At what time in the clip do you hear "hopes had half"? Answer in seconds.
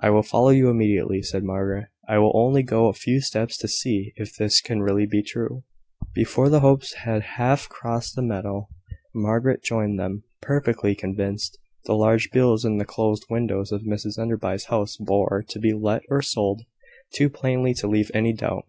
6.60-7.68